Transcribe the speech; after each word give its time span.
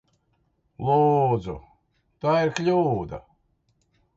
Lūdzu! 0.87 1.55
Tā 2.25 2.33
ir 2.47 2.55
kļūda! 2.61 3.21